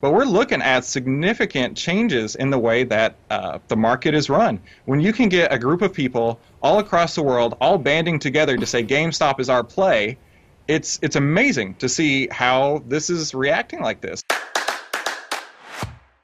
[0.00, 4.58] But we're looking at significant changes in the way that uh, the market is run.
[4.86, 8.56] When you can get a group of people all across the world all banding together
[8.56, 10.16] to say GameStop is our play,
[10.68, 14.22] it's it's amazing to see how this is reacting like this.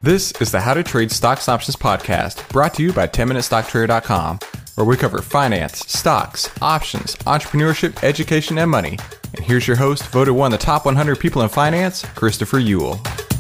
[0.01, 4.39] This is the How to Trade Stocks Options podcast, brought to you by 10MinuteStockTrader.com,
[4.77, 8.99] where we cover finance, stocks, options, entrepreneurship, education, and money.
[9.35, 13.36] And here's your host, voted one of the top 100 people in finance, Christopher Uhl.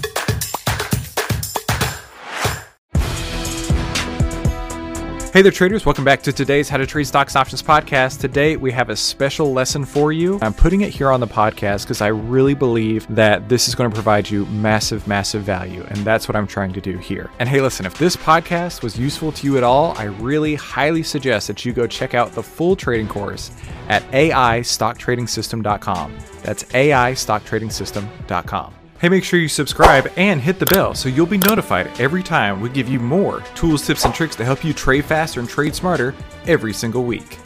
[5.36, 5.84] Hey there, traders.
[5.84, 8.20] Welcome back to today's How to Trade Stocks Options podcast.
[8.20, 10.38] Today, we have a special lesson for you.
[10.40, 13.90] I'm putting it here on the podcast because I really believe that this is going
[13.90, 15.84] to provide you massive, massive value.
[15.90, 17.28] And that's what I'm trying to do here.
[17.38, 21.02] And hey, listen, if this podcast was useful to you at all, I really highly
[21.02, 23.50] suggest that you go check out the full trading course
[23.90, 26.16] at AIStockTradingSystem.com.
[26.44, 28.75] That's AIStockTradingSystem.com.
[28.98, 32.62] Hey, make sure you subscribe and hit the bell so you'll be notified every time
[32.62, 35.74] we give you more tools, tips, and tricks to help you trade faster and trade
[35.74, 36.14] smarter
[36.46, 37.38] every single week.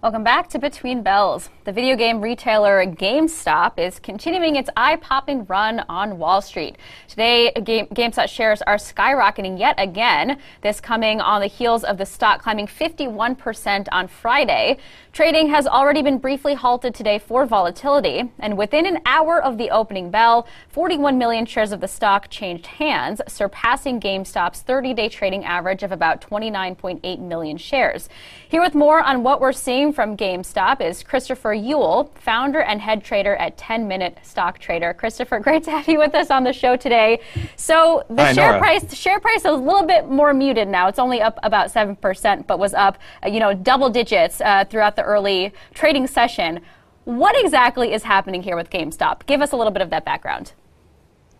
[0.00, 1.50] Welcome back to Between Bells.
[1.64, 6.76] The video game retailer GameStop is continuing its eye popping run on Wall Street.
[7.08, 12.06] Today, Game, GameStop shares are skyrocketing yet again, this coming on the heels of the
[12.06, 14.78] stock climbing 51% on Friday.
[15.12, 19.68] Trading has already been briefly halted today for volatility, and within an hour of the
[19.70, 25.44] opening bell, 41 million shares of the stock changed hands, surpassing GameStop's 30 day trading
[25.44, 28.08] average of about 29.8 million shares.
[28.48, 33.04] Here with more on what we're seeing from GameStop is Christopher Uhl, founder and head
[33.04, 34.94] trader at 10 Minute Stock Trader.
[34.94, 37.20] Christopher, great to have you with us on the show today.
[37.56, 38.58] So the Hi, share Nora.
[38.58, 40.88] price, the share price is a little bit more muted now.
[40.88, 44.96] It's only up about 7%, but was up, uh, you know, double digits uh, throughout
[44.96, 46.60] the early trading session.
[47.04, 49.26] What exactly is happening here with GameStop?
[49.26, 50.52] Give us a little bit of that background.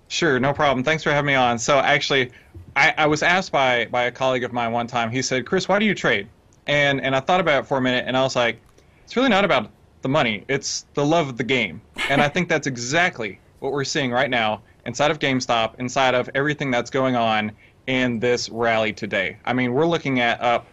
[0.08, 0.82] Sure, no problem.
[0.82, 1.58] Thanks for having me on.
[1.58, 2.30] So actually,
[2.74, 5.10] I, I was asked by by a colleague of mine one time.
[5.10, 6.28] He said, "Chris, why do you trade?"
[6.68, 8.60] And and I thought about it for a minute, and I was like,
[9.04, 9.70] "It's really not about
[10.02, 10.44] the money.
[10.48, 14.30] It's the love of the game." And I think that's exactly what we're seeing right
[14.30, 17.52] now inside of GameStop, inside of everything that's going on
[17.86, 19.38] in this rally today.
[19.44, 20.66] I mean, we're looking at up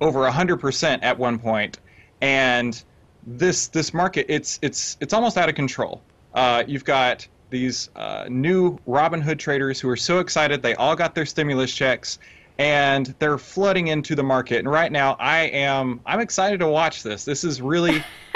[0.00, 1.78] over 100% at one point,
[2.20, 2.82] and
[3.26, 6.00] this this market it's it's it's almost out of control.
[6.32, 11.14] Uh, you've got these uh, new Robinhood traders who are so excited they all got
[11.14, 12.18] their stimulus checks
[12.60, 14.58] and they're flooding into the market.
[14.58, 17.24] And right now, I am I'm excited to watch this.
[17.24, 18.04] This is really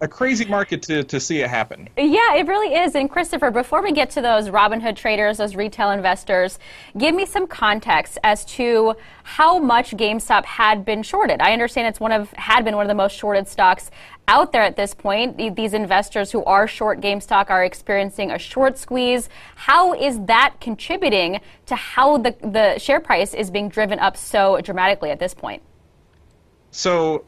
[0.00, 1.88] a crazy market to to see it happen.
[1.96, 2.94] Yeah, it really is.
[2.94, 6.58] And Christopher, before we get to those Robinhood traders, those retail investors,
[6.96, 8.94] give me some context as to
[9.24, 11.40] how much GameStop had been shorted.
[11.40, 13.90] I understand it's one of had been one of the most shorted stocks
[14.28, 15.36] out there at this point.
[15.36, 19.28] These investors who are short GameStop are experiencing a short squeeze.
[19.56, 24.60] How is that contributing to how the the share price is being driven up so
[24.60, 25.62] dramatically at this point?
[26.70, 27.24] So,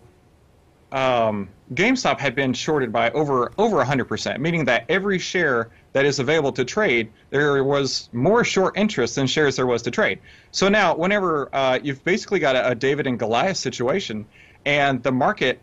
[0.92, 6.18] um, GameStop had been shorted by over over 100%, meaning that every share that is
[6.18, 10.18] available to trade, there was more short interest than shares there was to trade.
[10.50, 14.26] So now, whenever uh, you've basically got a, a David and Goliath situation,
[14.64, 15.60] and the market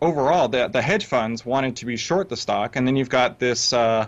[0.00, 3.38] overall, the the hedge funds wanted to be short the stock, and then you've got
[3.38, 4.06] this uh,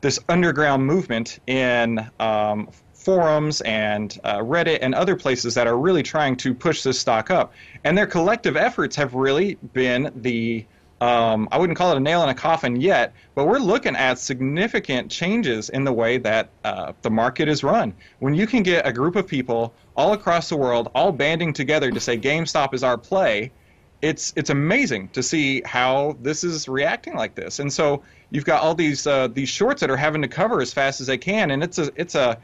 [0.00, 2.68] this underground movement in um,
[3.08, 7.30] forums and uh, Reddit and other places that are really trying to push this stock
[7.30, 7.54] up.
[7.82, 10.66] And their collective efforts have really been the
[11.00, 14.18] um, I wouldn't call it a nail in a coffin yet, but we're looking at
[14.18, 17.94] significant changes in the way that uh, the market is run.
[18.18, 21.90] When you can get a group of people all across the world all banding together
[21.90, 23.52] to say GameStop is our play,
[24.02, 27.58] it's it's amazing to see how this is reacting like this.
[27.58, 30.74] And so you've got all these uh, these shorts that are having to cover as
[30.74, 32.38] fast as they can, and it's a it's a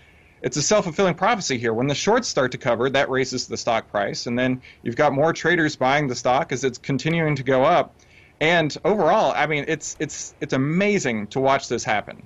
[0.44, 1.73] it's a self-fulfilling prophecy here.
[1.73, 5.14] When the shorts start to cover, that raises the stock price, and then you've got
[5.14, 7.96] more traders buying the stock as it's continuing to go up.
[8.41, 12.23] And overall, I mean, it's it's it's amazing to watch this happen.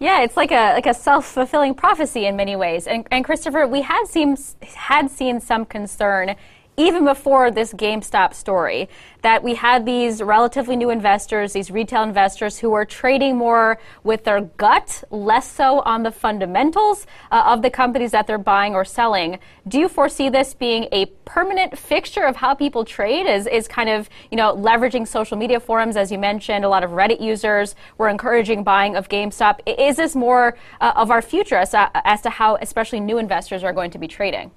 [0.00, 2.88] Yeah, it's like a like a self fulfilling prophecy in many ways.
[2.88, 4.36] And, and Christopher, we had seen
[4.74, 6.34] had seen some concern
[6.80, 8.88] even before this GameStop story,
[9.20, 14.24] that we had these relatively new investors, these retail investors who were trading more with
[14.24, 18.84] their gut, less so on the fundamentals uh, of the companies that they're buying or
[18.84, 19.38] selling.
[19.68, 23.26] Do you foresee this being a permanent fixture of how people trade?
[23.26, 26.82] Is is kind of you know leveraging social media forums, as you mentioned, a lot
[26.82, 29.60] of Reddit users were encouraging buying of GameStop.
[29.66, 33.62] Is this more uh, of our future as, uh, as to how especially new investors
[33.62, 34.50] are going to be trading?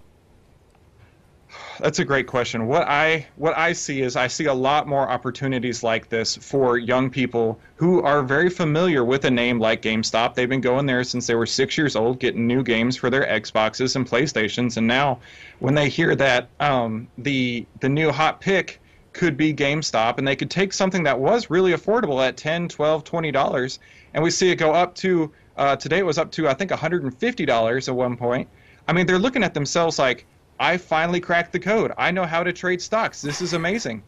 [1.80, 2.68] That's a great question.
[2.68, 6.78] What I what I see is I see a lot more opportunities like this for
[6.78, 10.36] young people who are very familiar with a name like GameStop.
[10.36, 13.26] They've been going there since they were six years old, getting new games for their
[13.26, 15.20] Xboxes and PlayStations, and now
[15.60, 18.80] when they hear that um, the the new hot pick
[19.12, 23.04] could be GameStop, and they could take something that was really affordable at 10 12
[23.04, 23.80] 20 dollars,
[24.14, 26.72] and we see it go up to uh, today it was up to I think
[26.72, 28.48] 150 dollars at one point.
[28.88, 30.26] I mean, they're looking at themselves like
[30.64, 31.92] I finally cracked the code.
[31.98, 33.22] I know how to trade stocks.
[33.22, 34.02] This is amazing.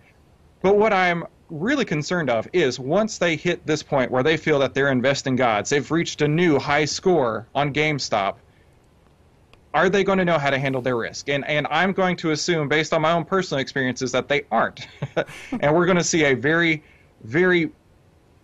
[0.62, 4.58] But what I'm really concerned of is once they hit this point where they feel
[4.60, 8.36] that they're investing gods, they've reached a new high score on GameStop,
[9.74, 11.28] are they going to know how to handle their risk?
[11.28, 14.88] And and I'm going to assume based on my own personal experiences that they aren't.
[15.60, 16.82] and we're going to see a very
[17.26, 17.70] very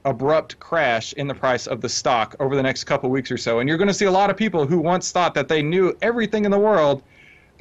[0.04, 3.60] abrupt crash in the price of the stock over the next couple weeks or so.
[3.60, 5.96] And you're going to see a lot of people who once thought that they knew
[6.02, 7.04] everything in the world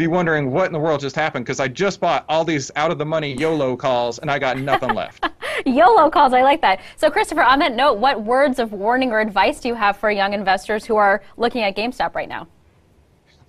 [0.01, 2.91] be wondering what in the world just happened because I just bought all these out
[2.91, 5.27] of the money YOLO calls and I got nothing left.
[5.67, 6.81] YOLO calls, I like that.
[6.97, 10.11] So, Christopher, on that note, what words of warning or advice do you have for
[10.11, 12.49] young investors who are looking at GameStop right now?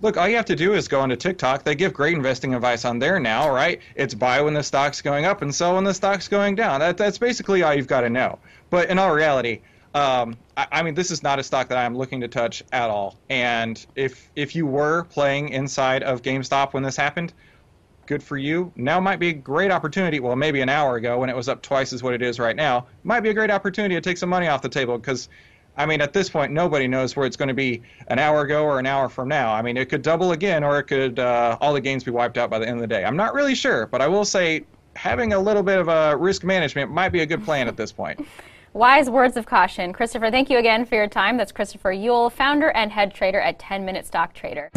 [0.02, 1.64] Look, all you have to do is go onto TikTok.
[1.64, 3.80] They give great investing advice on there now, right?
[3.94, 6.80] It's buy when the stock's going up and sell when the stock's going down.
[6.80, 8.38] That, that's basically all you've got to know.
[8.68, 9.62] But in all reality,
[9.94, 12.88] um, I, I, mean, this is not a stock that I'm looking to touch at
[12.88, 13.18] all.
[13.28, 17.34] And if if you were playing inside of GameStop when this happened,
[18.06, 18.72] good for you.
[18.74, 20.18] Now might be a great opportunity.
[20.20, 22.56] Well, maybe an hour ago when it was up twice as what it is right
[22.56, 25.28] now, might be a great opportunity to take some money off the table because.
[25.74, 28.62] I mean, at this point, nobody knows where it's going to be an hour ago
[28.62, 29.54] or an hour from now.
[29.54, 32.36] I mean, it could double again, or it could uh, all the gains be wiped
[32.36, 33.06] out by the end of the day.
[33.06, 34.66] I'm not really sure, but I will say
[34.96, 37.90] having a little bit of a risk management might be a good plan at this
[37.90, 38.20] point.
[38.74, 39.92] Wise words of caution.
[39.92, 41.36] Christopher, thank you again for your time.
[41.36, 44.70] That's Christopher Uhl, founder and head trader at 10 Minute Stock Trader.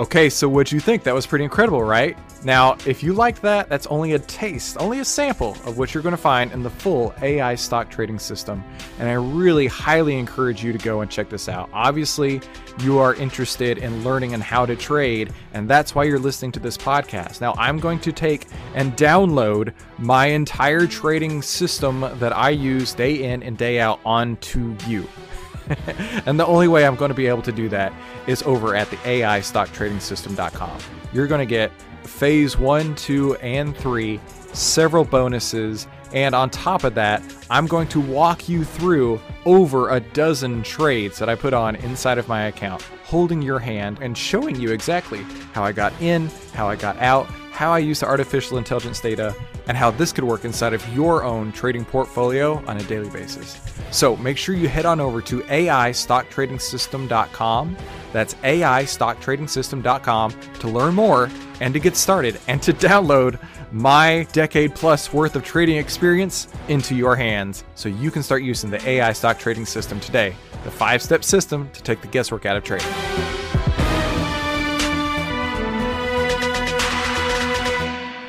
[0.00, 1.02] Okay, so what'd you think?
[1.02, 2.16] That was pretty incredible, right?
[2.46, 6.02] Now, if you like that, that's only a taste, only a sample of what you're
[6.04, 8.62] going to find in the full AI stock trading system.
[9.00, 11.68] And I really highly encourage you to go and check this out.
[11.72, 12.40] Obviously,
[12.78, 16.60] you are interested in learning and how to trade, and that's why you're listening to
[16.60, 17.40] this podcast.
[17.40, 18.46] Now, I'm going to take
[18.76, 24.76] and download my entire trading system that I use day in and day out onto
[24.86, 25.08] you.
[26.26, 27.92] and the only way I'm going to be able to do that
[28.28, 30.78] is over at the AIStockTradingSystem.com.
[31.12, 31.72] You're going to get
[32.06, 34.20] phase one, two, and three,
[34.52, 39.98] several bonuses, and on top of that, I'm going to walk you through over a
[40.00, 44.58] dozen trades that I put on inside of my account, holding your hand and showing
[44.60, 45.22] you exactly
[45.52, 49.34] how I got in, how I got out, how I use the artificial intelligence data,
[49.66, 53.60] and how this could work inside of your own trading portfolio on a daily basis.
[53.90, 57.76] So make sure you head on over to AIStockTradingSystem.com.
[58.16, 61.28] That's AIStockTradingSystem.com to learn more
[61.60, 63.38] and to get started and to download
[63.72, 68.70] my decade plus worth of trading experience into your hands so you can start using
[68.70, 70.34] the AI stock trading system today,
[70.64, 72.88] the five step system to take the guesswork out of trading.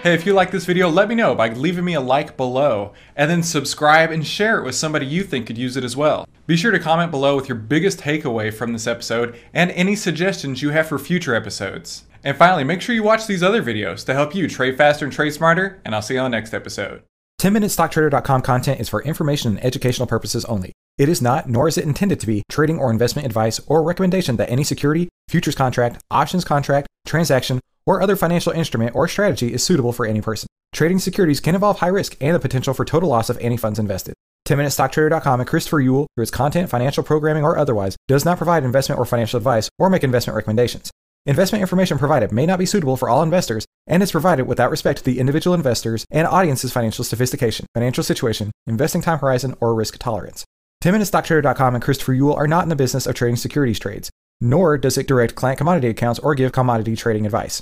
[0.03, 2.91] Hey, if you like this video, let me know by leaving me a like below,
[3.15, 6.27] and then subscribe and share it with somebody you think could use it as well.
[6.47, 10.61] Be sure to comment below with your biggest takeaway from this episode and any suggestions
[10.61, 12.05] you have for future episodes.
[12.23, 15.13] And finally, make sure you watch these other videos to help you trade faster and
[15.13, 17.03] trade smarter, and I'll see you on the next episode.
[17.41, 20.71] 10MinuteStockTrader.com content is for information and educational purposes only.
[20.97, 24.37] It is not, nor is it intended to be, trading or investment advice or recommendation
[24.37, 29.63] that any security, futures contract, options contract, transaction, or other financial instrument or strategy is
[29.63, 30.47] suitable for any person.
[30.73, 33.79] Trading securities can involve high risk and the potential for total loss of any funds
[33.79, 34.13] invested.
[34.47, 38.97] 10MinuteStockTrader.com and Christopher Uhl, through its content, financial programming, or otherwise, does not provide investment
[38.97, 40.89] or financial advice or make investment recommendations.
[41.25, 44.99] Investment information provided may not be suitable for all investors and is provided without respect
[44.99, 49.97] to the individual investors and audience's financial sophistication, financial situation, investing time horizon, or risk
[49.97, 50.45] tolerance.
[50.83, 54.97] 10MinuteStockTrader.com and Christopher Uhl are not in the business of trading securities trades, nor does
[54.97, 57.61] it direct client commodity accounts or give commodity trading advice